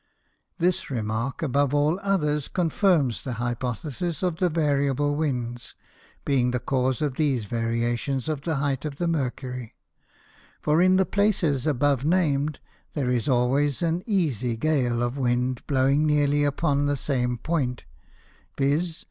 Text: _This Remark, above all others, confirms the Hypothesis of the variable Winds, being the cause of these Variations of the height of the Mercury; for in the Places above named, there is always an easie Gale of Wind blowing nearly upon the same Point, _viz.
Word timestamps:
_This 0.57 0.89
Remark, 0.89 1.43
above 1.43 1.75
all 1.75 1.99
others, 2.01 2.47
confirms 2.47 3.21
the 3.21 3.33
Hypothesis 3.33 4.23
of 4.23 4.37
the 4.37 4.49
variable 4.49 5.15
Winds, 5.15 5.75
being 6.25 6.49
the 6.49 6.59
cause 6.59 7.03
of 7.03 7.17
these 7.17 7.45
Variations 7.45 8.27
of 8.27 8.41
the 8.41 8.55
height 8.55 8.83
of 8.83 8.95
the 8.95 9.07
Mercury; 9.07 9.75
for 10.59 10.81
in 10.81 10.95
the 10.95 11.05
Places 11.05 11.67
above 11.67 12.03
named, 12.03 12.59
there 12.95 13.11
is 13.11 13.29
always 13.29 13.83
an 13.83 14.01
easie 14.07 14.57
Gale 14.57 15.03
of 15.03 15.19
Wind 15.19 15.61
blowing 15.67 16.07
nearly 16.07 16.43
upon 16.45 16.87
the 16.87 16.97
same 16.97 17.37
Point, 17.37 17.85
_viz. 18.57 18.99